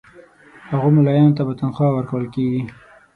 هغو 0.69 0.89
مُلایانو 0.95 1.35
ته 1.37 1.41
به 1.47 1.53
تنخوا 1.59 1.87
ورکوله 1.91 2.27
کیږي. 2.35 2.61